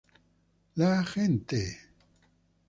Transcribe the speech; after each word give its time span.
La 0.77 1.03
gente. 1.03 1.61